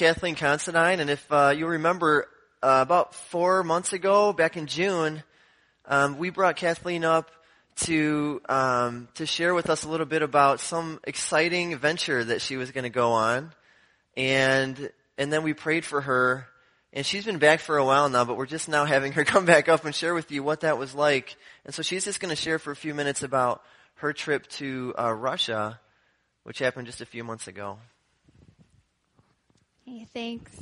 [0.00, 2.26] Kathleen Considine, and if uh, you remember,
[2.62, 5.22] uh, about four months ago, back in June,
[5.84, 7.30] um, we brought Kathleen up
[7.80, 12.56] to um, to share with us a little bit about some exciting venture that she
[12.56, 13.52] was going to go on,
[14.16, 16.46] and and then we prayed for her,
[16.94, 19.44] and she's been back for a while now, but we're just now having her come
[19.44, 21.36] back up and share with you what that was like,
[21.66, 23.60] and so she's just going to share for a few minutes about
[23.96, 25.78] her trip to uh, Russia,
[26.44, 27.76] which happened just a few months ago.
[29.90, 30.52] Hey, thanks.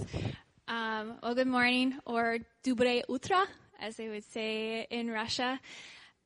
[0.68, 3.44] Um, well, good morning, or dobre utra,
[3.78, 5.60] as they would say in Russia.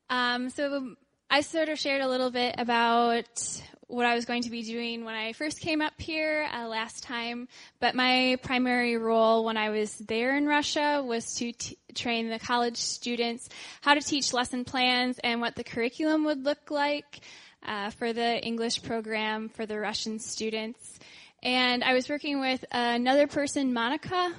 [0.09, 0.95] Um, so
[1.29, 5.03] I sort of shared a little bit about what I was going to be doing
[5.03, 7.49] when I first came up here uh, last time,
[7.81, 12.39] but my primary role when I was there in Russia was to t- train the
[12.39, 13.49] college students
[13.81, 17.19] how to teach lesson plans and what the curriculum would look like
[17.65, 20.99] uh, for the English program for the Russian students.
[21.43, 24.33] And I was working with another person, Monica,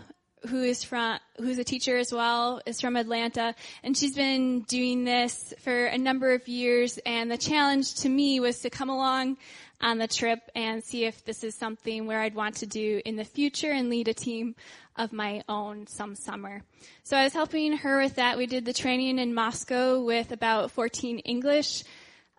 [0.48, 5.04] who is from, who's a teacher as well, is from Atlanta, and she's been doing
[5.04, 6.98] this for a number of years.
[7.04, 9.36] And the challenge to me was to come along
[9.82, 13.16] on the trip and see if this is something where I'd want to do in
[13.16, 14.54] the future and lead a team
[14.96, 16.62] of my own some summer.
[17.02, 18.38] So I was helping her with that.
[18.38, 21.84] We did the training in Moscow with about 14 English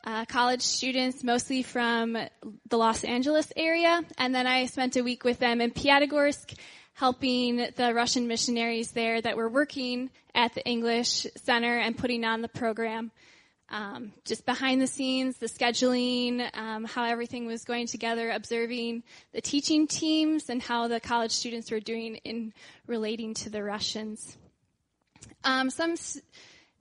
[0.06, 2.14] uh, college students, mostly from
[2.70, 4.02] the Los Angeles area.
[4.18, 6.58] And then I spent a week with them in Piatigorsk,
[6.94, 12.42] helping the Russian missionaries there that were working at the English Center and putting on
[12.42, 13.12] the program.
[13.68, 19.02] Um, just behind the scenes, the scheduling, um, how everything was going together, observing
[19.34, 22.54] the teaching teams and how the college students were doing in
[22.86, 24.38] relating to the Russians.
[25.44, 26.22] Um, some s-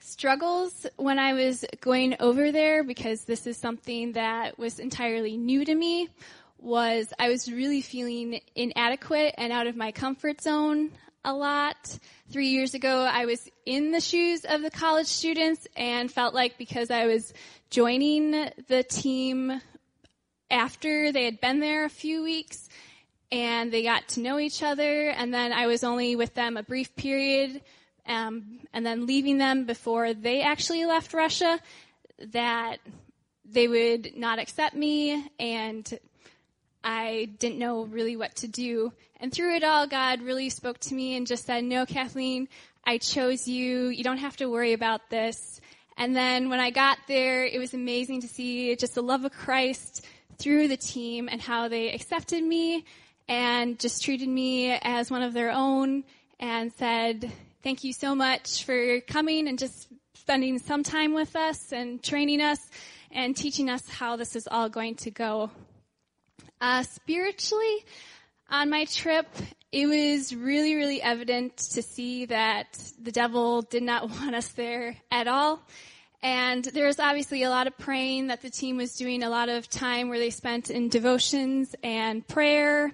[0.04, 5.64] struggles when I was going over there because this is something that was entirely new
[5.64, 6.10] to me
[6.58, 10.90] was I was really feeling inadequate and out of my comfort zone
[11.24, 11.98] a lot.
[12.30, 16.58] Three years ago, I was in the shoes of the college students and felt like
[16.58, 17.32] because I was
[17.70, 19.60] joining the team
[20.50, 22.68] after they had been there a few weeks
[23.32, 26.62] and they got to know each other and then I was only with them a
[26.62, 27.62] brief period
[28.06, 31.58] um, and then leaving them before they actually left Russia,
[32.32, 32.78] that
[33.44, 35.98] they would not accept me, and
[36.82, 38.92] I didn't know really what to do.
[39.20, 42.48] And through it all, God really spoke to me and just said, No, Kathleen,
[42.84, 43.88] I chose you.
[43.88, 45.60] You don't have to worry about this.
[45.96, 49.32] And then when I got there, it was amazing to see just the love of
[49.32, 50.04] Christ
[50.38, 52.84] through the team and how they accepted me
[53.28, 56.04] and just treated me as one of their own
[56.40, 57.30] and said,
[57.64, 62.42] Thank you so much for coming and just spending some time with us and training
[62.42, 62.60] us
[63.10, 65.50] and teaching us how this is all going to go.
[66.60, 67.86] Uh, spiritually,
[68.50, 69.26] on my trip,
[69.72, 74.98] it was really, really evident to see that the devil did not want us there
[75.10, 75.62] at all.
[76.22, 79.48] And there was obviously a lot of praying that the team was doing, a lot
[79.48, 82.92] of time where they spent in devotions and prayer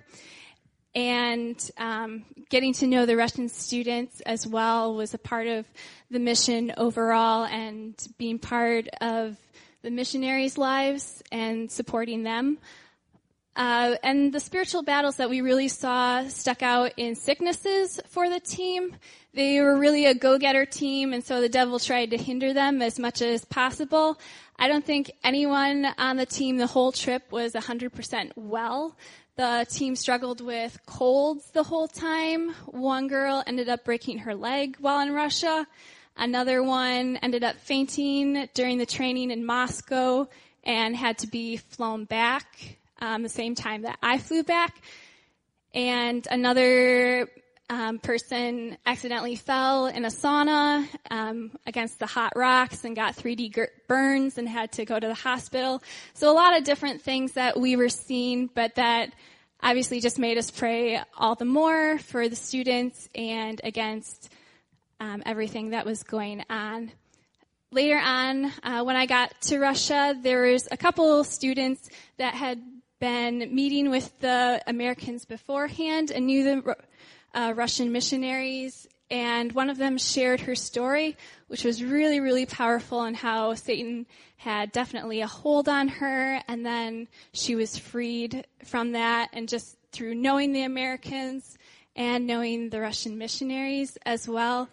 [0.94, 5.66] and um, getting to know the Russian students as well was a part of
[6.10, 9.36] the mission overall and being part of
[9.82, 12.58] the missionaries' lives and supporting them.
[13.56, 18.40] Uh, and the spiritual battles that we really saw stuck out in sicknesses for the
[18.40, 18.96] team.
[19.34, 22.98] They were really a go-getter team, and so the devil tried to hinder them as
[22.98, 24.18] much as possible.
[24.58, 28.96] I don't think anyone on the team the whole trip was 100% well.
[29.36, 32.50] The team struggled with colds the whole time.
[32.66, 35.66] One girl ended up breaking her leg while in Russia.
[36.16, 40.28] Another one ended up fainting during the training in Moscow
[40.64, 44.76] and had to be flown back um, the same time that I flew back.
[45.72, 47.28] And another
[47.70, 53.68] um, person accidentally fell in a sauna um, against the hot rocks and got 3D
[53.86, 55.80] burns and had to go to the hospital.
[56.12, 59.12] So a lot of different things that we were seeing, but that
[59.62, 64.32] obviously just made us pray all the more for the students and against
[64.98, 66.90] um, everything that was going on.
[67.70, 72.60] Later on, uh, when I got to Russia, there was a couple students that had
[72.98, 76.76] been meeting with the Americans beforehand and knew the
[77.34, 78.86] uh, Russian missionaries.
[79.10, 81.16] And one of them shared her story,
[81.48, 84.06] which was really, really powerful and how Satan
[84.36, 86.40] had definitely a hold on her.
[86.46, 91.58] And then she was freed from that and just through knowing the Americans
[91.96, 94.68] and knowing the Russian missionaries as well.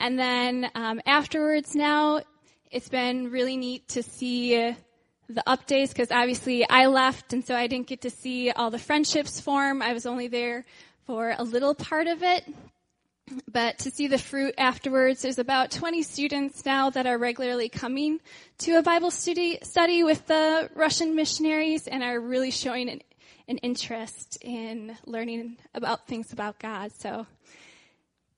[0.00, 2.22] And then um, afterwards now,
[2.70, 4.74] it's been really neat to see
[5.28, 8.78] the updates because obviously I left and so I didn't get to see all the
[8.78, 9.82] friendships form.
[9.82, 10.64] I was only there
[11.08, 12.44] for a little part of it,
[13.50, 18.20] but to see the fruit afterwards, there's about 20 students now that are regularly coming
[18.58, 23.00] to a Bible study, study with the Russian missionaries and are really showing an,
[23.48, 26.92] an interest in learning about things about God.
[26.92, 27.26] So,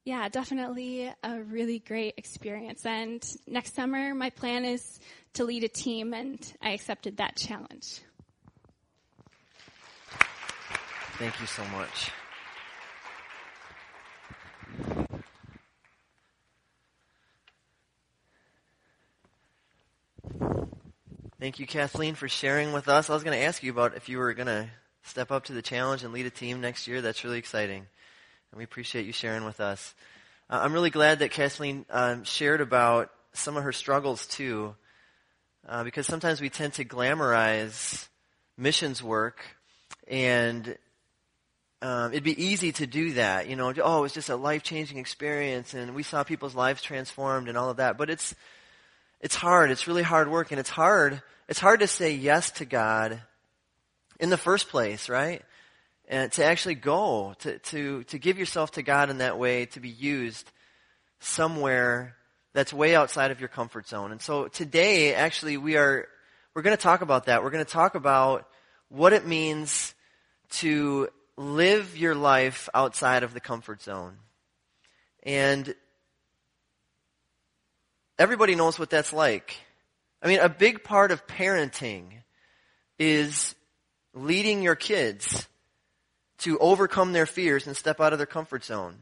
[0.04, 2.86] yeah, definitely a really great experience.
[2.86, 5.00] And next summer, my plan is
[5.32, 8.00] to lead a team, and I accepted that challenge.
[11.18, 12.12] Thank you so much.
[21.40, 23.08] Thank you, Kathleen, for sharing with us.
[23.08, 24.68] I was going to ask you about if you were going to
[25.04, 27.00] step up to the challenge and lead a team next year.
[27.00, 27.86] That's really exciting.
[28.50, 29.94] And we appreciate you sharing with us.
[30.50, 34.74] Uh, I'm really glad that Kathleen um, shared about some of her struggles, too,
[35.66, 38.06] uh, because sometimes we tend to glamorize
[38.58, 39.40] missions work
[40.06, 40.76] and
[41.80, 43.48] um, it'd be easy to do that.
[43.48, 46.82] You know, oh, it was just a life changing experience, and we saw people's lives
[46.82, 47.96] transformed and all of that.
[47.96, 48.34] But it's
[49.20, 49.70] it's hard.
[49.70, 51.22] It's really hard work, and it's hard.
[51.48, 53.20] It's hard to say yes to God
[54.18, 55.42] in the first place, right?
[56.08, 59.80] And to actually go to to to give yourself to God in that way, to
[59.80, 60.50] be used
[61.20, 62.16] somewhere
[62.52, 64.10] that's way outside of your comfort zone.
[64.10, 66.08] And so today, actually, we are
[66.54, 67.42] we're going to talk about that.
[67.42, 68.48] We're going to talk about
[68.88, 69.94] what it means
[70.50, 74.16] to live your life outside of the comfort zone.
[75.22, 75.74] And
[78.20, 79.56] everybody knows what that's like.
[80.22, 82.04] I mean, a big part of parenting
[82.98, 83.54] is
[84.12, 85.48] leading your kids
[86.38, 88.96] to overcome their fears and step out of their comfort zone.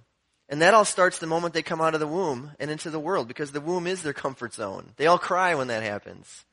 [0.48, 3.00] And that all starts the moment they come out of the womb and into the
[3.00, 4.92] world because the womb is their comfort zone.
[4.96, 6.44] They all cry when that happens.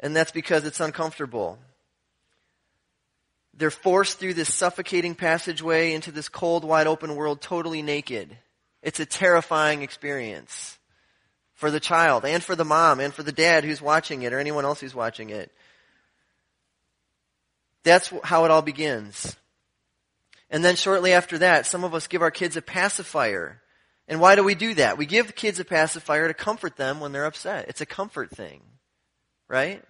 [0.00, 1.58] And that's because it's uncomfortable.
[3.54, 8.36] They're forced through this suffocating passageway into this cold, wide open world totally naked.
[8.82, 10.78] It's a terrifying experience
[11.56, 14.38] for the child and for the mom and for the dad who's watching it or
[14.38, 15.50] anyone else who's watching it.
[17.82, 19.36] That's how it all begins.
[20.50, 23.60] And then shortly after that, some of us give our kids a pacifier.
[24.06, 24.98] And why do we do that?
[24.98, 27.68] We give kids a pacifier to comfort them when they're upset.
[27.68, 28.62] It's a comfort thing.
[29.48, 29.82] Right?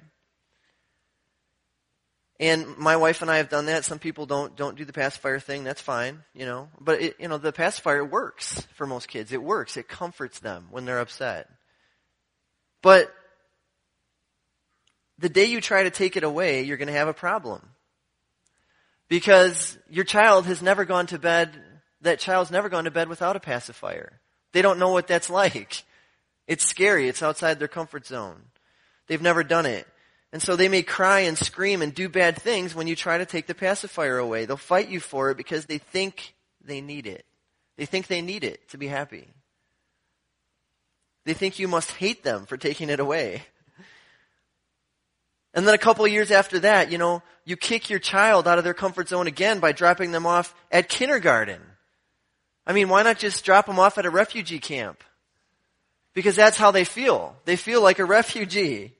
[2.38, 3.84] And my wife and I have done that.
[3.84, 5.64] Some people don't don't do the pacifier thing.
[5.64, 6.68] That's fine, you know.
[6.78, 9.32] But it, you know, the pacifier works for most kids.
[9.32, 9.78] It works.
[9.78, 11.48] It comforts them when they're upset.
[12.86, 13.12] But
[15.18, 17.70] the day you try to take it away, you're going to have a problem.
[19.08, 21.50] Because your child has never gone to bed,
[22.02, 24.20] that child's never gone to bed without a pacifier.
[24.52, 25.82] They don't know what that's like.
[26.46, 27.08] It's scary.
[27.08, 28.40] It's outside their comfort zone.
[29.08, 29.84] They've never done it.
[30.32, 33.26] And so they may cry and scream and do bad things when you try to
[33.26, 34.44] take the pacifier away.
[34.44, 36.34] They'll fight you for it because they think
[36.64, 37.26] they need it.
[37.78, 39.26] They think they need it to be happy.
[41.26, 43.42] They think you must hate them for taking it away.
[45.52, 48.58] And then a couple of years after that, you know, you kick your child out
[48.58, 51.60] of their comfort zone again by dropping them off at kindergarten.
[52.64, 55.02] I mean, why not just drop them off at a refugee camp?
[56.14, 57.34] Because that's how they feel.
[57.44, 58.92] They feel like a refugee.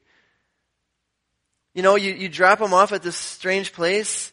[1.75, 4.33] You know, you, you drop them off at this strange place.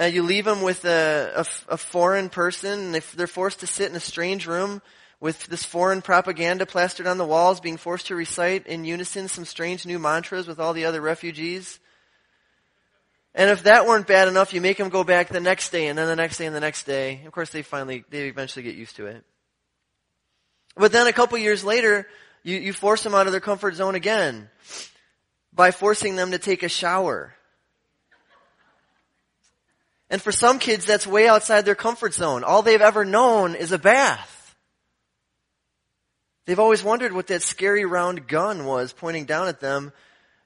[0.00, 2.94] Uh, you leave them with a, a, a foreign person.
[2.94, 4.80] And they're forced to sit in a strange room
[5.24, 9.46] with this foreign propaganda plastered on the walls, being forced to recite in unison some
[9.46, 11.80] strange new mantras with all the other refugees.
[13.34, 15.96] And if that weren't bad enough, you make them go back the next day and
[15.96, 17.22] then the next day and the next day.
[17.24, 19.24] Of course, they finally, they eventually get used to it.
[20.76, 22.06] But then a couple years later,
[22.42, 24.50] you, you force them out of their comfort zone again
[25.54, 27.32] by forcing them to take a shower.
[30.10, 32.44] And for some kids, that's way outside their comfort zone.
[32.44, 34.33] All they've ever known is a bath.
[36.46, 39.92] They've always wondered what that scary round gun was pointing down at them.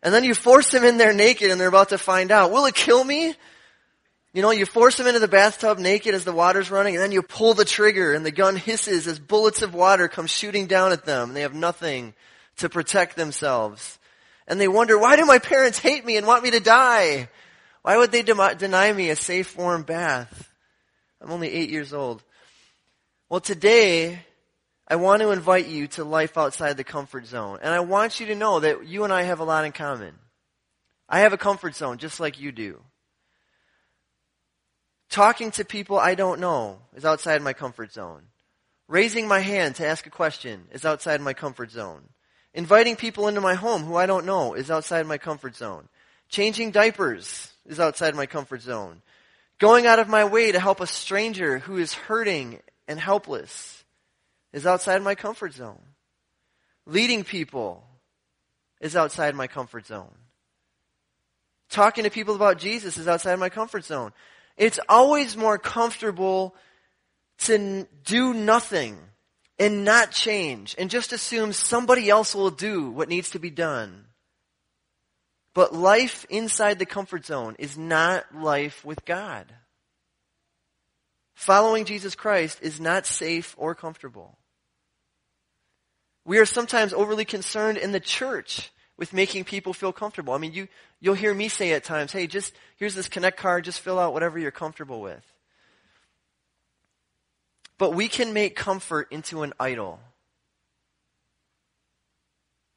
[0.03, 2.53] And then you force them in there naked and they're about to find out.
[2.53, 3.35] Will it kill me?
[4.33, 7.13] You know, you force them into the bathtub naked as the water's running and then
[7.13, 10.93] you pull the trigger and the gun hisses as bullets of water come shooting down
[10.93, 11.31] at them.
[11.31, 12.15] And they have nothing
[12.59, 13.99] to protect themselves
[14.49, 17.29] and they wonder, why do my parents hate me and want me to die?
[17.83, 20.51] Why would they de- deny me a safe, warm bath?
[21.21, 22.23] I'm only eight years old.
[23.29, 24.21] Well, today,
[24.91, 27.59] I want to invite you to life outside the comfort zone.
[27.63, 30.15] And I want you to know that you and I have a lot in common.
[31.09, 32.81] I have a comfort zone just like you do.
[35.11, 38.23] Talking to people I don't know is outside my comfort zone.
[38.89, 42.09] Raising my hand to ask a question is outside my comfort zone.
[42.55, 45.89] Inviting people into my home who I don't know is outside my comfort zone.
[46.31, 49.03] Changing diapers is outside my comfort zone.
[49.59, 53.78] Going out of my way to help a stranger who is hurting and helpless
[54.59, 55.81] is outside my comfort zone.
[56.85, 57.85] Leading people
[58.81, 60.15] is outside my comfort zone.
[61.71, 64.13] Talking to people about Jesus is outside my comfort zone.
[64.57, 66.57] It's always more comfortable
[67.45, 68.99] to do nothing
[69.61, 74.07] and not change and just assume somebody else will do what needs to be done.
[75.55, 79.47] But life inside the comfort zone is not life with God.
[81.35, 84.37] Following Jesus Christ is not safe or comfortable.
[86.29, 90.35] We are sometimes overly concerned in the church with making people feel comfortable.
[90.35, 90.69] I mean, you,
[91.01, 94.13] you'll hear me say at times, hey, just, here's this connect card, just fill out
[94.13, 95.25] whatever you're comfortable with.
[97.79, 100.01] But we can make comfort into an idol.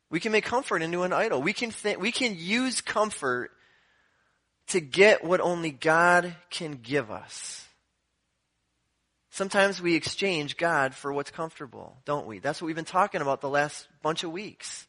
[0.10, 1.42] We can make comfort into an idol.
[1.42, 3.52] We can th- we can use comfort
[4.68, 7.68] to get what only God can give us.
[9.32, 12.40] Sometimes we exchange God for what's comfortable, don't we?
[12.40, 14.86] That's what we've been talking about the last bunch of weeks.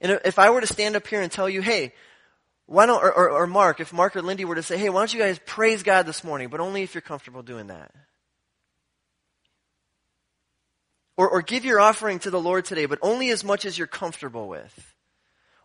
[0.00, 1.92] And if I were to stand up here and tell you, hey,
[2.66, 5.00] why don't, or, or, or Mark, if Mark or Lindy were to say, hey, why
[5.00, 7.92] don't you guys praise God this morning, but only if you're comfortable doing that.
[11.16, 13.86] Or, or give your offering to the Lord today, but only as much as you're
[13.86, 14.94] comfortable with.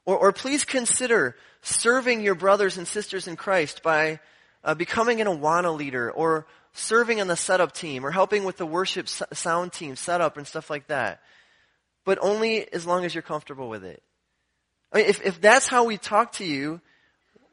[0.05, 4.19] Or, or please consider serving your brothers and sisters in Christ by
[4.63, 8.65] uh, becoming an Awana leader or serving on the setup team or helping with the
[8.65, 11.21] worship sound team setup and stuff like that.
[12.03, 14.03] But only as long as you're comfortable with it.
[14.91, 16.81] I mean, if, if that's how we talk to you,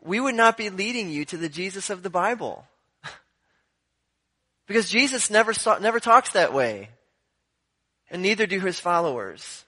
[0.02, 2.64] we would not be leading you to the Jesus of the Bible.
[4.66, 6.88] because Jesus never, never talks that way
[8.10, 9.64] and neither do his followers.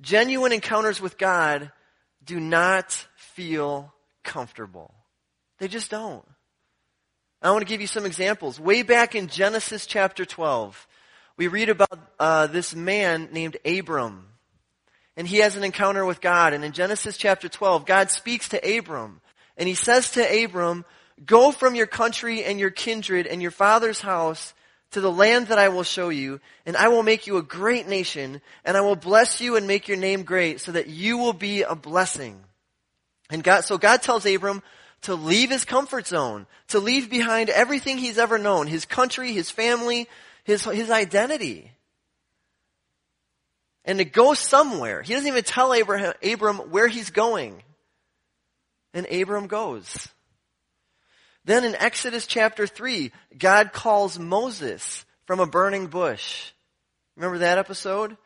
[0.00, 1.70] Genuine encounters with God
[2.24, 3.92] do not feel
[4.24, 4.94] comfortable.
[5.58, 6.24] They just don't.
[7.48, 8.60] I want to give you some examples.
[8.60, 10.86] Way back in Genesis chapter 12,
[11.38, 14.26] we read about uh, this man named Abram.
[15.16, 16.52] And he has an encounter with God.
[16.52, 19.22] And in Genesis chapter 12, God speaks to Abram.
[19.56, 20.84] And he says to Abram,
[21.24, 24.52] Go from your country and your kindred and your father's house
[24.90, 27.88] to the land that I will show you, and I will make you a great
[27.88, 31.32] nation, and I will bless you and make your name great, so that you will
[31.32, 32.44] be a blessing.
[33.30, 34.62] And God, so God tells Abram
[35.02, 39.50] to leave his comfort zone, to leave behind everything he's ever known, his country, his
[39.50, 40.08] family,
[40.44, 41.70] his, his identity.
[43.84, 45.02] And to go somewhere.
[45.02, 47.62] He doesn't even tell Abraham, Abram where he's going.
[48.92, 50.08] And Abram goes.
[51.44, 56.52] Then in Exodus chapter 3, God calls Moses from a burning bush.
[57.16, 58.16] Remember that episode?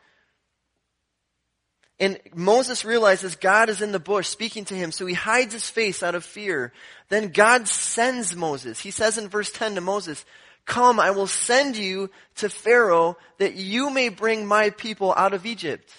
[2.03, 5.69] And Moses realizes God is in the bush speaking to him, so he hides his
[5.69, 6.73] face out of fear.
[7.07, 8.81] Then God sends Moses.
[8.81, 10.25] He says in verse 10 to Moses,
[10.65, 15.45] Come, I will send you to Pharaoh that you may bring my people out of
[15.45, 15.89] Egypt.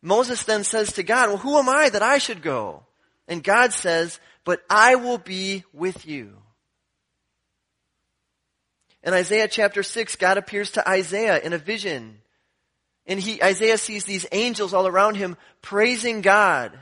[0.00, 2.82] Moses then says to God, Well, who am I that I should go?
[3.28, 6.38] And God says, but I will be with you.
[9.02, 12.22] In Isaiah chapter 6, God appears to Isaiah in a vision.
[13.06, 16.76] And he, Isaiah sees these angels all around him praising God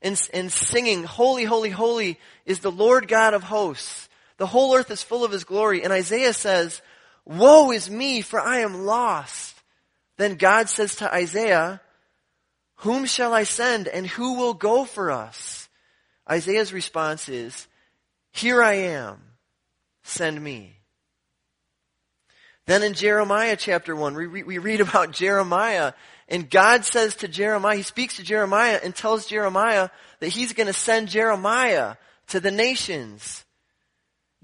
[0.00, 4.08] and, and singing, Holy, holy, holy is the Lord God of hosts.
[4.38, 5.82] The whole earth is full of his glory.
[5.82, 6.80] And Isaiah says,
[7.24, 9.54] Woe is me, for I am lost.
[10.16, 11.80] Then God says to Isaiah,
[12.76, 15.68] Whom shall I send and who will go for us?
[16.30, 17.66] Isaiah's response is,
[18.32, 19.20] Here I am,
[20.02, 20.76] send me.
[22.66, 25.92] Then in Jeremiah chapter 1, we, we read about Jeremiah,
[26.28, 29.88] and God says to Jeremiah, He speaks to Jeremiah and tells Jeremiah
[30.20, 31.94] that He's going to send Jeremiah
[32.28, 33.44] to the nations.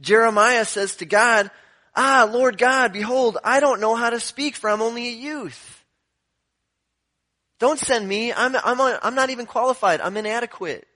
[0.01, 1.51] Jeremiah says to God,
[1.95, 5.85] Ah, Lord God, behold, I don't know how to speak for I'm only a youth.
[7.59, 8.33] Don't send me.
[8.33, 10.01] I'm, I'm, I'm not even qualified.
[10.01, 10.87] I'm inadequate.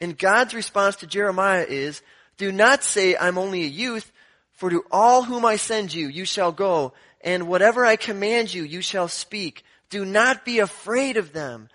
[0.00, 2.02] And God's response to Jeremiah is,
[2.36, 4.12] do not say, I'm only a youth,
[4.58, 8.64] for to all whom I send you, you shall go, and whatever I command you,
[8.64, 9.62] you shall speak.
[9.88, 11.68] Do not be afraid of them,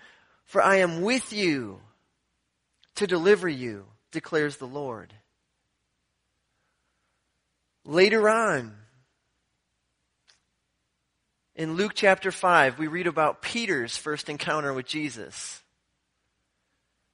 [0.44, 1.80] for I am with you
[2.96, 5.14] to deliver you, declares the Lord.
[7.86, 8.74] Later on,
[11.56, 15.62] in Luke chapter 5, we read about Peter's first encounter with Jesus.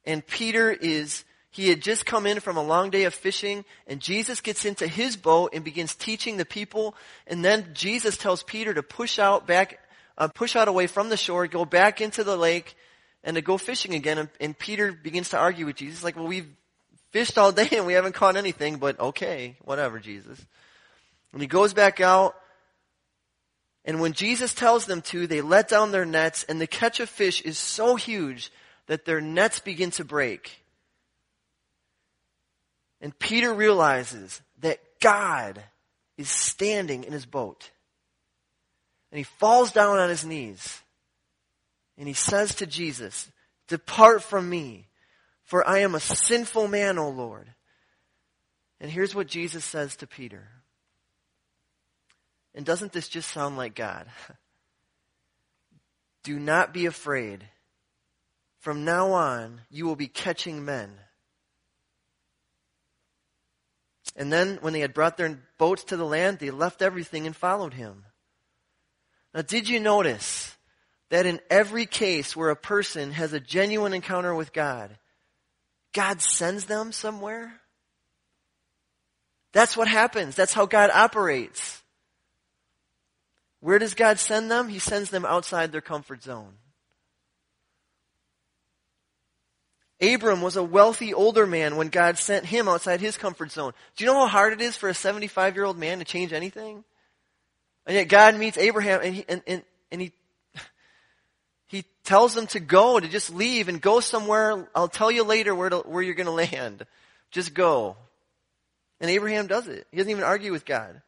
[0.04, 4.00] And Peter is, he had just come in from a long day of fishing, and
[4.00, 6.94] Jesus gets into his boat and begins teaching the people.
[7.26, 9.80] And then Jesus tells Peter to push out back,
[10.16, 12.76] uh, push out away from the shore, go back into the lake,
[13.24, 14.18] and to go fishing again.
[14.18, 16.48] And, and Peter begins to argue with Jesus, like, well, we've
[17.10, 20.38] fished all day and we haven't caught anything, but okay, whatever, Jesus.
[21.32, 22.36] And he goes back out,
[23.84, 27.08] and when Jesus tells them to, they let down their nets, and the catch of
[27.08, 28.52] fish is so huge
[28.86, 30.59] that their nets begin to break.
[33.00, 35.62] And Peter realizes that God
[36.16, 37.70] is standing in his boat.
[39.10, 40.80] And he falls down on his knees.
[41.96, 43.30] And he says to Jesus,
[43.68, 44.88] Depart from me,
[45.44, 47.48] for I am a sinful man, O Lord.
[48.80, 50.48] And here's what Jesus says to Peter.
[52.54, 54.06] And doesn't this just sound like God?
[56.22, 57.44] Do not be afraid.
[58.58, 60.90] From now on, you will be catching men.
[64.20, 67.34] And then, when they had brought their boats to the land, they left everything and
[67.34, 68.04] followed him.
[69.32, 70.54] Now, did you notice
[71.08, 74.98] that in every case where a person has a genuine encounter with God,
[75.94, 77.62] God sends them somewhere?
[79.54, 80.36] That's what happens.
[80.36, 81.82] That's how God operates.
[83.60, 84.68] Where does God send them?
[84.68, 86.59] He sends them outside their comfort zone.
[90.00, 93.72] Abram was a wealthy older man when God sent him outside his comfort zone.
[93.96, 96.32] Do you know how hard it is for a 75 year old man to change
[96.32, 96.84] anything?
[97.86, 100.12] And yet God meets Abraham and he, and, and, and he,
[101.66, 104.68] he tells him to go, to just leave and go somewhere.
[104.74, 106.86] I'll tell you later where, to, where you're going to land.
[107.30, 107.96] Just go.
[109.00, 109.86] And Abraham does it.
[109.90, 111.02] He doesn't even argue with God.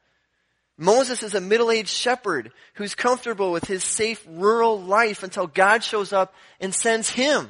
[0.76, 6.12] Moses is a middle-aged shepherd who's comfortable with his safe rural life until God shows
[6.12, 7.49] up and sends him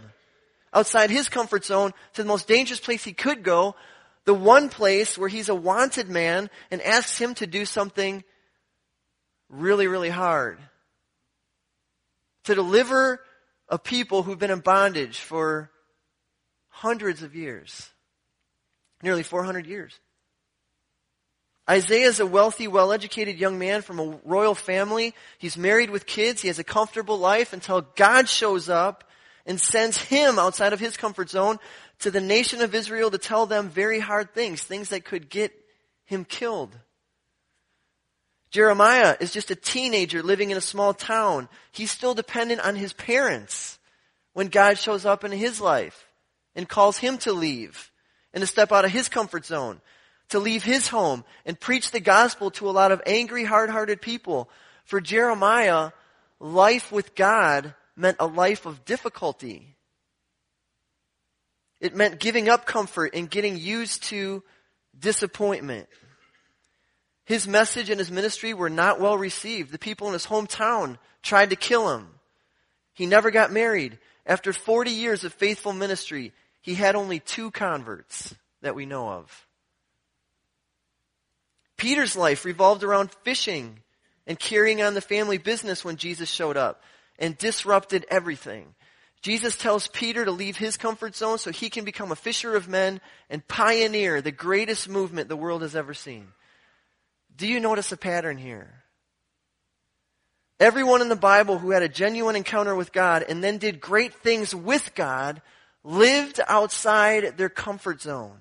[0.72, 3.74] outside his comfort zone to the most dangerous place he could go,
[4.24, 8.22] the one place where he's a wanted man and asks him to do something
[9.48, 10.58] really, really hard.
[12.44, 13.20] To deliver
[13.68, 15.70] a people who've been in bondage for
[16.68, 17.90] hundreds of years.
[19.02, 19.98] Nearly 400 years.
[21.68, 25.14] Isaiah is a wealthy, well-educated young man from a royal family.
[25.38, 26.42] He's married with kids.
[26.42, 29.04] He has a comfortable life until God shows up
[29.46, 31.58] and sends him outside of his comfort zone
[32.00, 35.52] to the nation of Israel to tell them very hard things, things that could get
[36.04, 36.76] him killed.
[38.50, 41.48] Jeremiah is just a teenager living in a small town.
[41.72, 43.78] He's still dependent on his parents
[44.34, 46.06] when God shows up in his life
[46.54, 47.90] and calls him to leave
[48.34, 49.80] and to step out of his comfort zone,
[50.28, 54.50] to leave his home and preach the gospel to a lot of angry, hard-hearted people.
[54.84, 55.92] For Jeremiah,
[56.38, 59.76] life with God meant a life of difficulty.
[61.80, 64.42] It meant giving up comfort and getting used to
[64.98, 65.88] disappointment.
[67.24, 69.72] His message and his ministry were not well received.
[69.72, 72.08] The people in his hometown tried to kill him.
[72.94, 73.98] He never got married.
[74.26, 79.46] After 40 years of faithful ministry, he had only two converts that we know of.
[81.76, 83.80] Peter's life revolved around fishing
[84.26, 86.80] and carrying on the family business when Jesus showed up
[87.22, 88.74] and disrupted everything.
[89.22, 92.68] Jesus tells Peter to leave his comfort zone so he can become a fisher of
[92.68, 96.26] men and pioneer the greatest movement the world has ever seen.
[97.34, 98.82] Do you notice a pattern here?
[100.58, 104.14] Everyone in the Bible who had a genuine encounter with God and then did great
[104.14, 105.40] things with God
[105.84, 108.38] lived outside their comfort zone.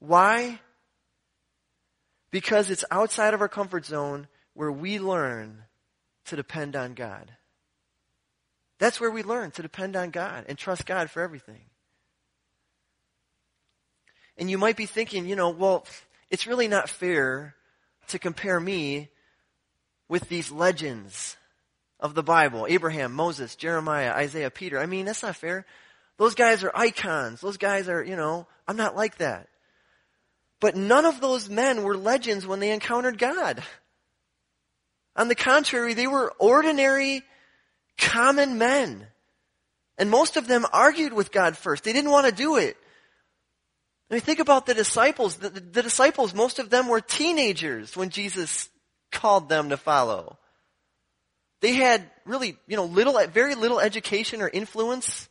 [0.00, 0.60] Why?
[2.32, 5.62] Because it's outside of our comfort zone where we learn
[6.26, 7.30] to depend on God.
[8.78, 11.62] That's where we learn to depend on God and trust God for everything.
[14.36, 15.86] And you might be thinking, you know, well,
[16.30, 17.54] it's really not fair
[18.08, 19.08] to compare me
[20.08, 21.36] with these legends
[22.00, 24.78] of the Bible Abraham, Moses, Jeremiah, Isaiah, Peter.
[24.78, 25.64] I mean, that's not fair.
[26.16, 27.40] Those guys are icons.
[27.40, 29.48] Those guys are, you know, I'm not like that.
[30.60, 33.62] But none of those men were legends when they encountered God.
[35.16, 37.22] On the contrary, they were ordinary,
[37.98, 39.06] common men.
[39.96, 41.84] And most of them argued with God first.
[41.84, 42.76] They didn't want to do it.
[44.10, 45.36] I mean, think about the disciples.
[45.36, 48.68] The, the, the, disciples, most of them were teenagers when Jesus
[49.10, 50.38] called them to follow.
[51.60, 55.28] They had really, you know, little, very little education or influence.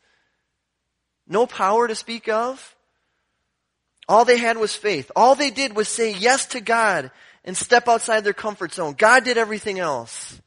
[1.28, 2.76] No power to speak of.
[4.08, 5.12] All they had was faith.
[5.16, 7.12] All they did was say yes to God
[7.46, 8.96] and step outside their comfort zone.
[8.98, 10.42] God did everything else.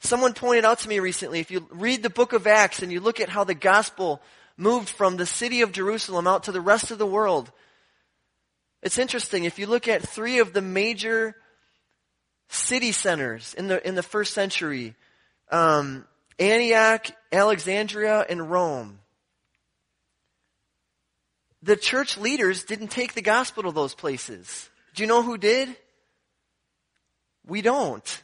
[0.00, 3.00] Someone pointed out to me recently, if you read the book of Acts and you
[3.00, 4.22] look at how the gospel
[4.56, 7.50] moved from the city of Jerusalem out to the rest of the world.
[8.82, 9.44] It's interesting.
[9.44, 11.36] If you look at three of the major
[12.48, 14.94] city centers in the, in the first century,
[15.50, 16.04] um,
[16.38, 19.00] Antioch, Alexandria, and Rome.
[21.62, 24.70] the church leaders didn't take the gospel to those places.
[24.94, 25.76] Do you know who did?
[27.46, 28.22] We don't.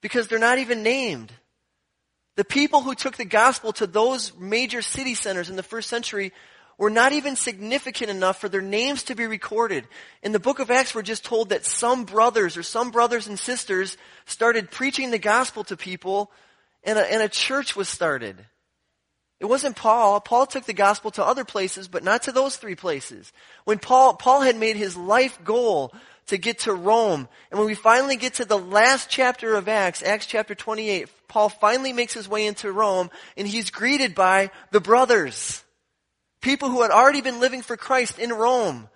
[0.00, 1.32] Because they're not even named.
[2.36, 6.32] The people who took the gospel to those major city centers in the first century
[6.78, 9.86] were not even significant enough for their names to be recorded.
[10.22, 13.36] In the book of Acts, we're just told that some brothers or some brothers and
[13.36, 16.30] sisters started preaching the gospel to people
[16.84, 18.36] and a, and a church was started.
[19.40, 20.20] It wasn't Paul.
[20.20, 23.32] Paul took the gospel to other places, but not to those three places.
[23.64, 25.92] When Paul, Paul had made his life goal
[26.28, 30.02] to get to Rome, and when we finally get to the last chapter of Acts,
[30.02, 34.80] Acts chapter 28, Paul finally makes his way into Rome, and he's greeted by the
[34.80, 35.62] brothers.
[36.40, 38.88] People who had already been living for Christ in Rome.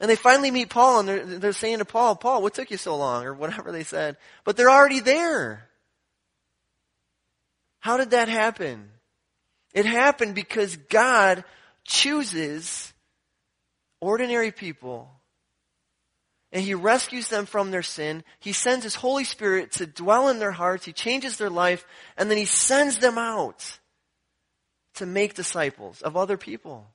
[0.00, 2.76] And they finally meet Paul and they're, they're saying to Paul, Paul, what took you
[2.76, 3.24] so long?
[3.24, 4.16] Or whatever they said.
[4.44, 5.68] But they're already there.
[7.80, 8.90] How did that happen?
[9.72, 11.44] It happened because God
[11.84, 12.92] chooses
[14.00, 15.15] ordinary people
[16.56, 18.24] and He rescues them from their sin.
[18.40, 20.86] He sends His Holy Spirit to dwell in their hearts.
[20.86, 23.78] He changes their life and then He sends them out
[24.94, 26.86] to make disciples of other people.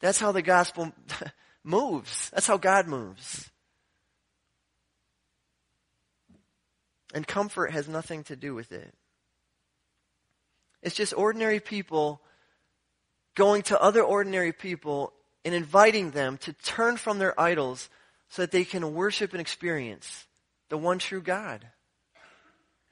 [0.00, 0.92] That's how the gospel
[1.62, 2.30] moves.
[2.30, 3.50] That's how God moves.
[7.12, 8.94] And comfort has nothing to do with it.
[10.82, 12.22] It's just ordinary people
[13.34, 15.12] going to other ordinary people
[15.44, 17.90] and inviting them to turn from their idols
[18.28, 20.26] so that they can worship and experience
[20.68, 21.66] the one true God.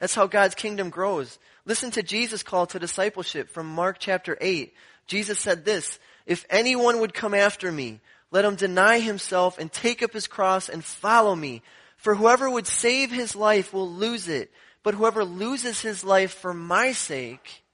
[0.01, 1.39] That's how God's kingdom grows.
[1.65, 4.75] Listen to Jesus' call to discipleship from Mark chapter 8.
[5.07, 10.03] Jesus said this, If anyone would come after me, let him deny himself and take
[10.03, 11.63] up his cross and follow me.
[11.97, 14.51] For whoever would save his life will lose it,
[14.83, 17.65] but whoever loses his life for my sake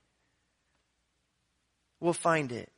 [1.98, 2.70] will find it.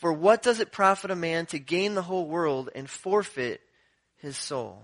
[0.00, 3.60] For what does it profit a man to gain the whole world and forfeit
[4.16, 4.82] his soul?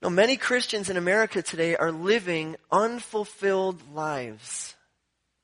[0.00, 4.76] Now, many Christians in America today are living unfulfilled lives.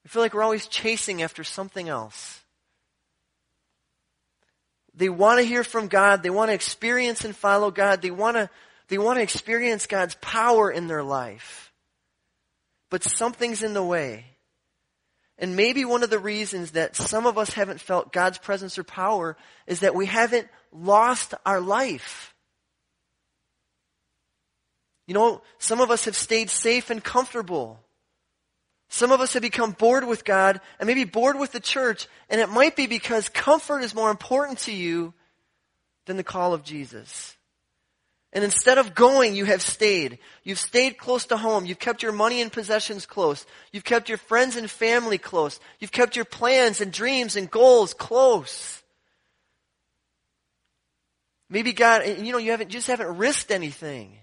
[0.04, 2.40] I feel like we're always chasing after something else.
[4.94, 6.22] They want to hear from God.
[6.22, 8.02] They want to experience and follow God.
[8.02, 8.48] They want to,
[8.86, 11.72] they want to experience God's power in their life.
[12.88, 14.26] But something's in the way.
[15.38, 18.84] And maybe one of the reasons that some of us haven't felt God's presence or
[18.84, 22.34] power is that we haven't lost our life.
[25.06, 27.80] You know, some of us have stayed safe and comfortable.
[28.90, 32.40] Some of us have become bored with God and maybe bored with the church, and
[32.40, 35.14] it might be because comfort is more important to you
[36.06, 37.37] than the call of Jesus.
[38.32, 40.18] And instead of going, you have stayed.
[40.44, 41.64] You've stayed close to home.
[41.64, 43.46] You've kept your money and possessions close.
[43.72, 45.58] You've kept your friends and family close.
[45.78, 48.82] You've kept your plans and dreams and goals close.
[51.48, 54.18] Maybe God, you know, you haven't, just haven't risked anything.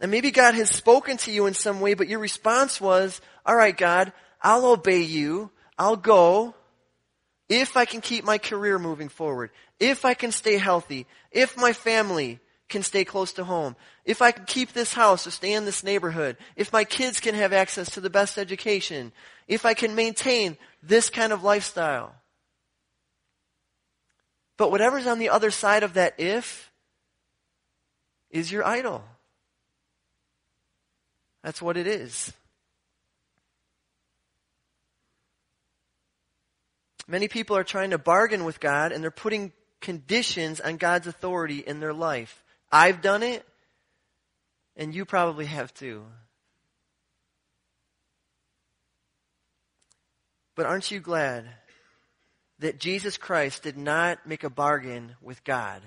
[0.00, 3.54] And maybe God has spoken to you in some way, but your response was, all
[3.54, 5.50] right, God, I'll obey you.
[5.76, 6.54] I'll go
[7.48, 11.72] if I can keep my career moving forward, if I can stay healthy, if my
[11.72, 15.64] family can stay close to home, if I can keep this house or stay in
[15.64, 19.12] this neighborhood, if my kids can have access to the best education,
[19.46, 22.14] if I can maintain this kind of lifestyle.
[24.58, 26.70] But whatever's on the other side of that if
[28.30, 29.02] is your idol.
[31.42, 32.32] That's what it is.
[37.08, 41.58] Many people are trying to bargain with God and they're putting conditions on God's authority
[41.58, 42.44] in their life.
[42.70, 43.46] I've done it,
[44.76, 46.04] and you probably have too.
[50.54, 51.46] But aren't you glad
[52.58, 55.80] that Jesus Christ did not make a bargain with God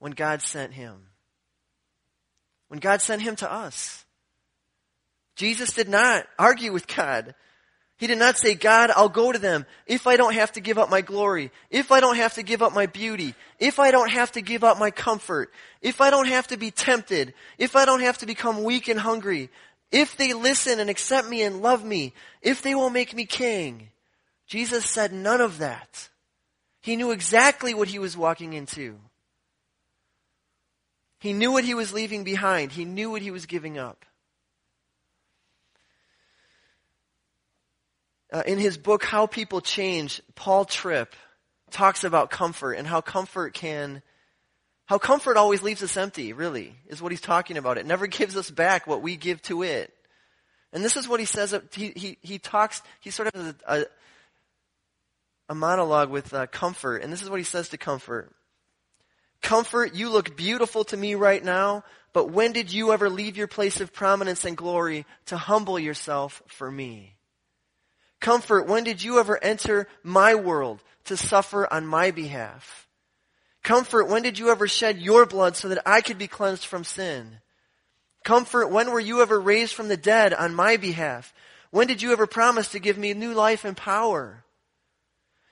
[0.00, 0.96] when God sent him?
[2.68, 4.04] When God sent him to us.
[5.36, 7.34] Jesus did not argue with God.
[7.98, 10.76] He did not say, God, I'll go to them if I don't have to give
[10.76, 14.10] up my glory, if I don't have to give up my beauty, if I don't
[14.10, 17.86] have to give up my comfort, if I don't have to be tempted, if I
[17.86, 19.48] don't have to become weak and hungry,
[19.90, 23.88] if they listen and accept me and love me, if they will make me king.
[24.46, 26.08] Jesus said none of that.
[26.82, 28.96] He knew exactly what he was walking into.
[31.18, 32.72] He knew what he was leaving behind.
[32.72, 34.05] He knew what he was giving up.
[38.32, 41.14] Uh, in his book, How People Change, Paul Tripp
[41.70, 44.02] talks about comfort and how comfort can,
[44.86, 47.78] how comfort always leaves us empty, really, is what he's talking about.
[47.78, 49.92] It never gives us back what we give to it.
[50.72, 51.54] And this is what he says.
[51.72, 53.84] He, he, he talks, he sort of a, a,
[55.50, 57.02] a monologue with uh, comfort.
[57.02, 58.32] And this is what he says to comfort.
[59.40, 63.46] Comfort, you look beautiful to me right now, but when did you ever leave your
[63.46, 67.15] place of prominence and glory to humble yourself for me?
[68.20, 72.88] Comfort, when did you ever enter my world to suffer on my behalf?
[73.62, 76.84] Comfort, when did you ever shed your blood so that I could be cleansed from
[76.84, 77.38] sin?
[78.24, 81.32] Comfort, when were you ever raised from the dead on my behalf?
[81.70, 84.44] When did you ever promise to give me new life and power?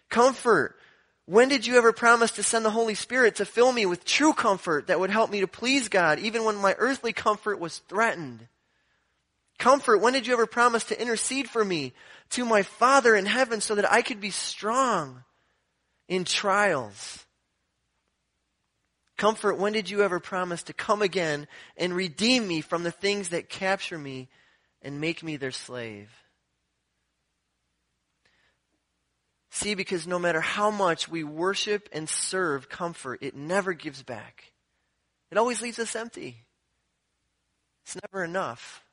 [0.09, 0.77] Comfort,
[1.27, 4.33] when did you ever promise to send the Holy Spirit to fill me with true
[4.33, 8.47] comfort that would help me to please God even when my earthly comfort was threatened?
[9.59, 11.93] Comfort, when did you ever promise to intercede for me
[12.31, 15.25] to my Father in heaven so that I could be strong
[16.09, 17.25] in trials?
[19.17, 23.29] Comfort, when did you ever promise to come again and redeem me from the things
[23.29, 24.29] that capture me
[24.83, 26.11] and make me their slave?
[29.51, 34.53] See, because no matter how much we worship and serve comfort, it never gives back.
[35.31, 36.43] It always leaves us empty.
[37.85, 38.85] It's never enough.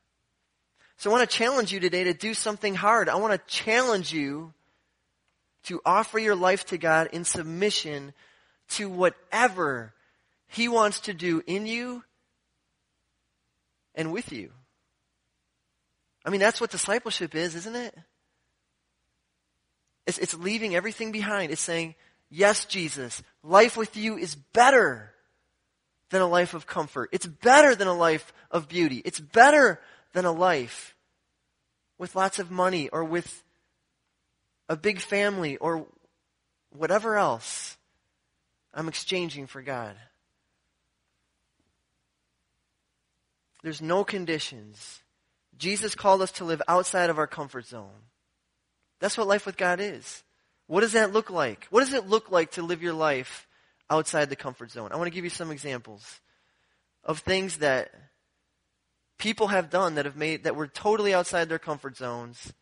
[1.02, 3.10] So I want to challenge you today to do something hard.
[3.10, 4.54] I want to challenge you
[5.64, 8.14] to offer your life to God in submission
[8.74, 9.96] to whatever
[10.46, 12.04] He wants to do in you
[13.96, 14.52] and with you.
[16.24, 17.98] I mean, that's what discipleship is, isn't it?
[20.06, 21.52] It's, it's leaving everything behind.
[21.52, 21.96] It's saying,
[22.30, 25.16] yes, Jesus, life with you is better
[26.12, 27.10] than a life of comfort.
[27.12, 29.02] It's better than a life of beauty.
[29.04, 29.80] It's better
[30.14, 30.96] than a life
[31.98, 33.44] with lots of money or with
[34.68, 35.86] a big family or
[36.72, 37.78] whatever else
[38.74, 39.96] I'm exchanging for God.
[43.64, 45.02] There's no conditions.
[45.58, 47.90] Jesus called us to live outside of our comfort zone.
[49.00, 50.24] That's what life with God is.
[50.68, 51.68] What does that look like?
[51.70, 53.48] What does it look like to live your life
[53.90, 54.92] outside the comfort zone?
[54.92, 56.22] I want to give you some examples
[57.04, 57.92] of things that
[59.22, 62.54] people have done that have made that were totally outside their comfort zones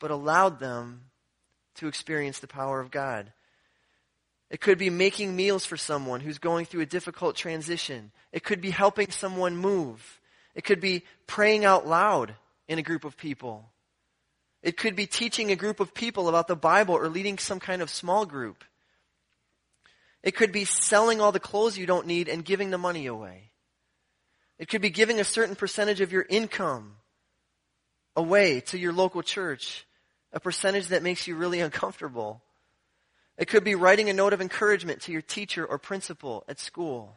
[0.00, 1.02] but allowed them
[1.76, 3.32] to experience the power of God.
[4.50, 8.10] It could be making meals for someone who's going through a difficult transition.
[8.32, 10.20] It could be helping someone move.
[10.56, 12.34] It could be praying out loud
[12.66, 13.70] in a group of people.
[14.64, 17.80] It could be teaching a group of people about the Bible or leading some kind
[17.80, 18.64] of small group.
[20.24, 23.50] It could be selling all the clothes you don't need and giving the money away.
[24.60, 26.96] It could be giving a certain percentage of your income
[28.14, 29.86] away to your local church,
[30.34, 32.42] a percentage that makes you really uncomfortable.
[33.38, 37.16] It could be writing a note of encouragement to your teacher or principal at school.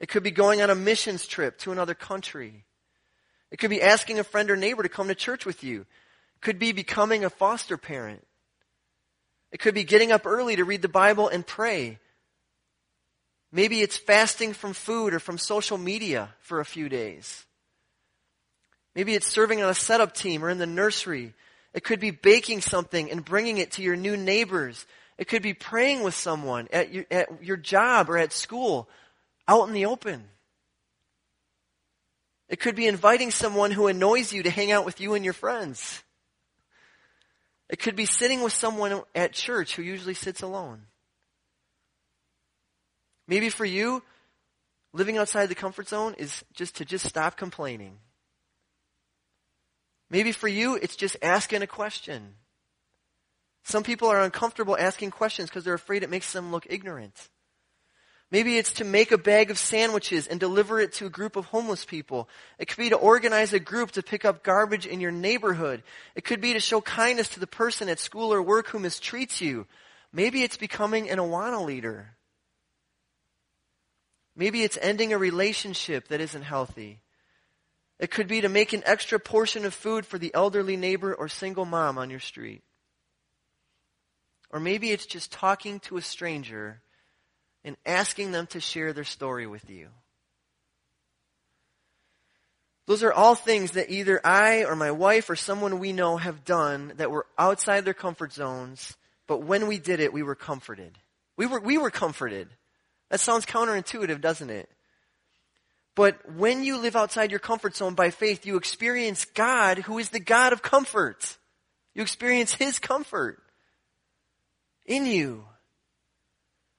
[0.00, 2.64] It could be going on a missions trip to another country.
[3.52, 6.40] It could be asking a friend or neighbor to come to church with you It
[6.40, 8.26] could be becoming a foster parent.
[9.52, 12.00] It could be getting up early to read the Bible and pray.
[13.56, 17.46] Maybe it's fasting from food or from social media for a few days.
[18.94, 21.32] Maybe it's serving on a setup team or in the nursery.
[21.72, 24.84] It could be baking something and bringing it to your new neighbors.
[25.16, 28.90] It could be praying with someone at your, at your job or at school
[29.48, 30.24] out in the open.
[32.50, 35.32] It could be inviting someone who annoys you to hang out with you and your
[35.32, 36.02] friends.
[37.70, 40.82] It could be sitting with someone at church who usually sits alone.
[43.28, 44.02] Maybe for you,
[44.92, 47.98] living outside the comfort zone is just to just stop complaining.
[50.10, 52.34] Maybe for you, it's just asking a question.
[53.64, 57.28] Some people are uncomfortable asking questions because they're afraid it makes them look ignorant.
[58.30, 61.46] Maybe it's to make a bag of sandwiches and deliver it to a group of
[61.46, 62.28] homeless people.
[62.58, 65.84] It could be to organize a group to pick up garbage in your neighborhood.
[66.16, 69.40] It could be to show kindness to the person at school or work who mistreats
[69.40, 69.66] you.
[70.12, 72.15] Maybe it's becoming an Awana leader.
[74.36, 77.00] Maybe it's ending a relationship that isn't healthy.
[77.98, 81.28] It could be to make an extra portion of food for the elderly neighbor or
[81.28, 82.62] single mom on your street.
[84.50, 86.82] Or maybe it's just talking to a stranger
[87.64, 89.88] and asking them to share their story with you.
[92.86, 96.44] Those are all things that either I or my wife or someone we know have
[96.44, 98.96] done that were outside their comfort zones,
[99.26, 100.96] but when we did it, we were comforted.
[101.36, 102.48] We were, we were comforted.
[103.10, 104.68] That sounds counterintuitive, doesn't it?
[105.94, 110.10] But when you live outside your comfort zone by faith, you experience God who is
[110.10, 111.36] the God of comfort.
[111.94, 113.42] You experience His comfort
[114.84, 115.44] in you.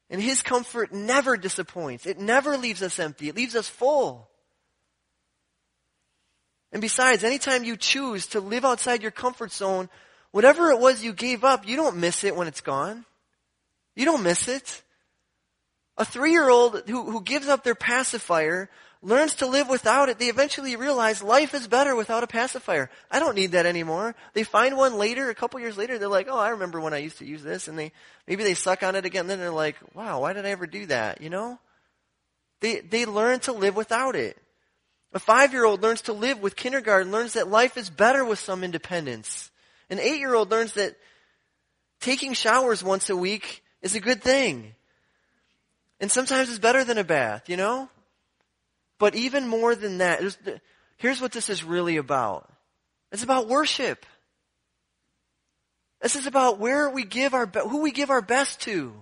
[0.09, 2.05] And His comfort never disappoints.
[2.05, 3.27] It never leaves us empty.
[3.27, 4.29] It leaves us full.
[6.71, 9.89] And besides, anytime you choose to live outside your comfort zone,
[10.31, 13.03] whatever it was you gave up, you don't miss it when it's gone.
[13.95, 14.83] You don't miss it.
[15.97, 18.69] A three-year-old who, who gives up their pacifier
[19.01, 20.19] learns to live without it.
[20.19, 22.89] They eventually realize life is better without a pacifier.
[23.10, 24.15] I don't need that anymore.
[24.33, 26.97] They find one later, a couple years later, they're like, oh, I remember when I
[26.97, 27.67] used to use this.
[27.67, 27.91] And they,
[28.27, 29.27] maybe they suck on it again.
[29.27, 31.21] Then they're like, wow, why did I ever do that?
[31.21, 31.60] You know?
[32.60, 34.38] They, they learn to live without it.
[35.13, 39.51] A five-year-old learns to live with kindergarten, learns that life is better with some independence.
[39.89, 40.95] An eight-year-old learns that
[42.01, 44.73] taking showers once a week is a good thing.
[45.99, 47.89] And sometimes it's better than a bath, you know?
[48.99, 50.21] But even more than that,
[50.97, 52.51] here's what this is really about.
[53.12, 54.05] It's about worship.
[56.01, 58.93] This is about where we give our, who we give our best to.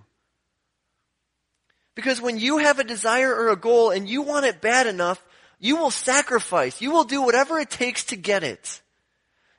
[1.96, 5.24] Because when you have a desire or a goal and you want it bad enough,
[5.60, 6.82] you will sacrifice.
[6.82, 8.82] You will do whatever it takes to get it.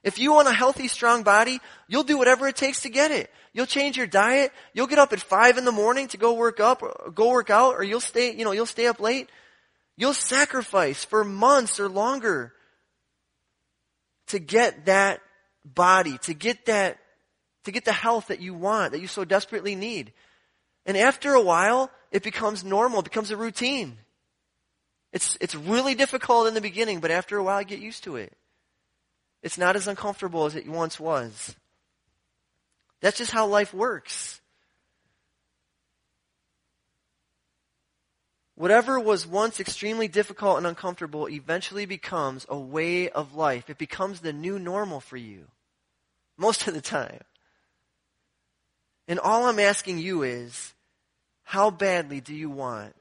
[0.06, 3.28] If you want a healthy, strong body, you'll do whatever it takes to get it.
[3.52, 4.52] You'll change your diet.
[4.72, 6.80] You'll get up at five in the morning to go work up,
[7.12, 9.28] go work out, or you'll stay, you know, you'll stay up late.
[9.96, 12.52] You'll sacrifice for months or longer
[14.28, 15.22] to get that
[15.64, 16.98] body, to get that,
[17.64, 20.12] to get the health that you want, that you so desperately need.
[20.84, 23.98] And after a while, it becomes normal, it becomes a routine.
[25.12, 28.14] It's, it's really difficult in the beginning, but after a while, you get used to
[28.14, 28.32] it.
[29.42, 31.54] It's not as uncomfortable as it once was.
[33.00, 34.40] That's just how life works.
[38.56, 43.68] Whatever was once extremely difficult and uncomfortable eventually becomes a way of life.
[43.68, 45.46] It becomes the new normal for you.
[46.38, 47.20] Most of the time.
[49.06, 50.72] And all I'm asking you is,
[51.44, 52.94] how badly do you want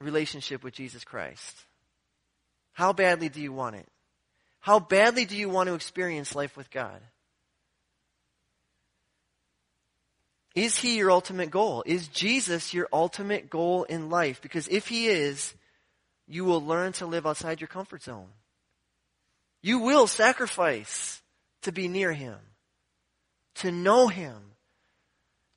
[0.00, 1.56] relationship with Jesus Christ?
[2.72, 3.88] How badly do you want it?
[4.60, 7.00] How badly do you want to experience life with God?
[10.54, 11.82] Is he your ultimate goal?
[11.86, 14.42] Is Jesus your ultimate goal in life?
[14.42, 15.54] Because if he is,
[16.28, 18.28] you will learn to live outside your comfort zone.
[19.62, 21.22] You will sacrifice
[21.62, 22.38] to be near him,
[23.56, 24.36] to know him,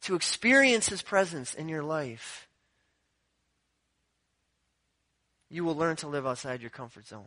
[0.03, 2.47] to experience his presence in your life.
[5.49, 7.23] You will learn to live outside your comfort zone.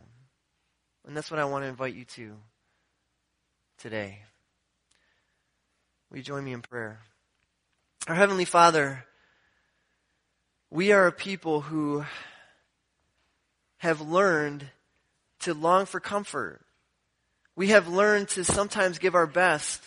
[1.07, 2.35] And that's what I want to invite you to
[3.77, 4.19] today.
[6.09, 6.99] Will you join me in prayer?
[8.07, 9.05] Our Heavenly Father,
[10.69, 12.05] we are a people who
[13.77, 14.65] have learned
[15.41, 16.61] to long for comfort.
[17.55, 19.81] We have learned to sometimes give our best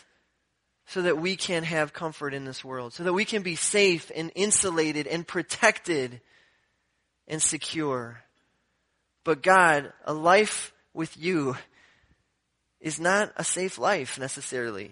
[0.87, 4.11] so that we can have comfort in this world, so that we can be safe
[4.15, 6.21] and insulated and protected
[7.33, 8.23] and secure.
[9.25, 11.57] But God, a life with you
[12.79, 14.91] is not a safe life necessarily.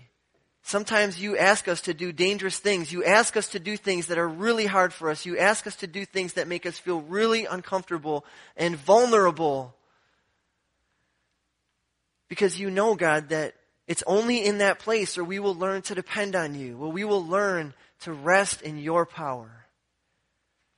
[0.62, 2.92] Sometimes you ask us to do dangerous things.
[2.92, 5.26] You ask us to do things that are really hard for us.
[5.26, 8.24] You ask us to do things that make us feel really uncomfortable
[8.56, 9.74] and vulnerable.
[12.28, 13.54] Because you know, God, that
[13.86, 17.04] it's only in that place where we will learn to depend on you, where we
[17.04, 19.60] will learn to rest in your power.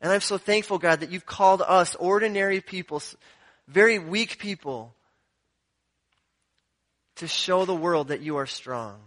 [0.03, 3.01] And I'm so thankful, God, that you've called us, ordinary people,
[3.69, 4.95] very weak people,
[7.17, 8.99] to show the world that you are strong.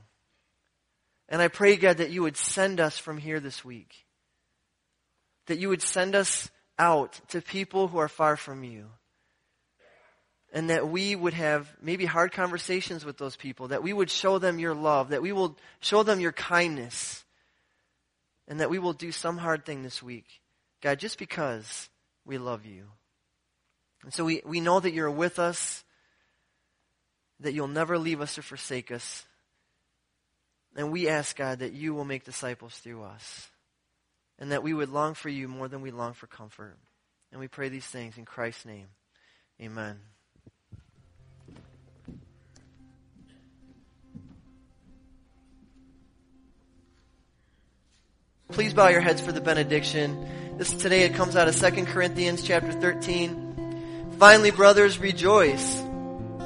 [1.27, 3.93] And I pray, God, that you would send us from here this week.
[5.47, 8.85] That you would send us out to people who are far from you.
[10.53, 13.67] And that we would have maybe hard conversations with those people.
[13.67, 15.09] That we would show them your love.
[15.09, 17.25] That we will show them your kindness.
[18.47, 20.27] And that we will do some hard thing this week.
[20.85, 21.89] God, just because
[22.25, 22.85] we love you.
[24.03, 25.83] And so we, we know that you're with us.
[27.39, 29.25] That you'll never leave us or forsake us.
[30.75, 33.49] And we ask, God, that you will make disciples through us.
[34.37, 36.77] And that we would long for you more than we long for comfort.
[37.31, 38.89] And we pray these things in Christ's name.
[39.59, 39.97] Amen.
[48.49, 50.44] Please bow your heads for the benediction.
[50.57, 54.13] This today it comes out of 2 Corinthians chapter 13.
[54.19, 55.81] Finally, brothers, rejoice.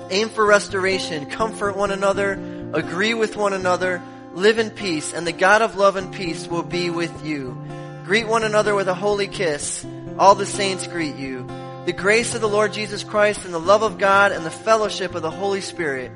[0.10, 1.26] Aim for restoration.
[1.28, 2.34] Comfort one another.
[2.74, 4.02] Agree with one another
[4.34, 7.58] Live in peace, and the God of love and peace will be with you.
[8.06, 9.86] Greet one another with a holy kiss.
[10.20, 11.48] All the saints greet you.
[11.86, 15.16] The grace of the Lord Jesus Christ and the love of God and the fellowship
[15.16, 16.12] of the Holy Spirit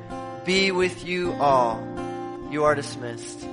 [0.45, 1.81] be with you all.
[2.51, 3.47] You are dismissed.